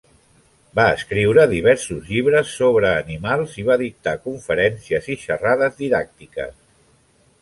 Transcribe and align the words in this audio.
Va 0.77 0.85
escriure 0.93 1.43
diversos 1.51 2.09
llibres 2.13 2.55
sobre 2.61 2.91
animals 3.03 3.53
i 3.65 3.69
va 3.69 3.77
dictar 3.85 4.17
conferències 4.25 5.11
i 5.17 5.23
xerrades 5.27 5.81
didàctiques. 5.87 6.57